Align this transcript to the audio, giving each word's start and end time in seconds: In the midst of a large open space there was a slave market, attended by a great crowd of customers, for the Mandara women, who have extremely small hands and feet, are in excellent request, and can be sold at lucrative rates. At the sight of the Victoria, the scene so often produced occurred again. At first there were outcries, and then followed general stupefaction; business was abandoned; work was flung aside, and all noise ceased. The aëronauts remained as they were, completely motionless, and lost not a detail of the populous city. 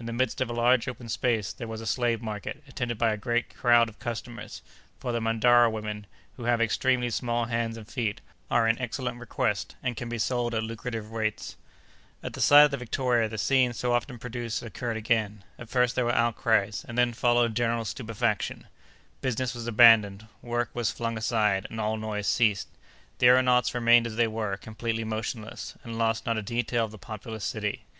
In 0.00 0.06
the 0.06 0.12
midst 0.12 0.40
of 0.40 0.50
a 0.50 0.52
large 0.52 0.88
open 0.88 1.08
space 1.08 1.52
there 1.52 1.68
was 1.68 1.80
a 1.80 1.86
slave 1.86 2.20
market, 2.20 2.60
attended 2.66 2.98
by 2.98 3.12
a 3.12 3.16
great 3.16 3.54
crowd 3.54 3.88
of 3.88 4.00
customers, 4.00 4.62
for 4.98 5.12
the 5.12 5.20
Mandara 5.20 5.70
women, 5.70 6.08
who 6.36 6.42
have 6.42 6.60
extremely 6.60 7.08
small 7.08 7.44
hands 7.44 7.76
and 7.76 7.86
feet, 7.86 8.20
are 8.50 8.66
in 8.66 8.76
excellent 8.80 9.20
request, 9.20 9.76
and 9.80 9.96
can 9.96 10.08
be 10.08 10.18
sold 10.18 10.56
at 10.56 10.64
lucrative 10.64 11.12
rates. 11.12 11.54
At 12.20 12.32
the 12.32 12.40
sight 12.40 12.64
of 12.64 12.72
the 12.72 12.78
Victoria, 12.78 13.28
the 13.28 13.38
scene 13.38 13.72
so 13.72 13.92
often 13.92 14.18
produced 14.18 14.60
occurred 14.60 14.96
again. 14.96 15.44
At 15.56 15.68
first 15.70 15.94
there 15.94 16.04
were 16.04 16.16
outcries, 16.16 16.84
and 16.88 16.98
then 16.98 17.12
followed 17.12 17.54
general 17.54 17.84
stupefaction; 17.84 18.66
business 19.20 19.54
was 19.54 19.68
abandoned; 19.68 20.26
work 20.42 20.70
was 20.74 20.90
flung 20.90 21.16
aside, 21.16 21.68
and 21.70 21.80
all 21.80 21.96
noise 21.96 22.26
ceased. 22.26 22.66
The 23.18 23.26
aëronauts 23.28 23.72
remained 23.72 24.08
as 24.08 24.16
they 24.16 24.26
were, 24.26 24.56
completely 24.56 25.04
motionless, 25.04 25.76
and 25.84 25.96
lost 25.96 26.26
not 26.26 26.36
a 26.38 26.42
detail 26.42 26.86
of 26.86 26.90
the 26.90 26.98
populous 26.98 27.44
city. 27.44 27.84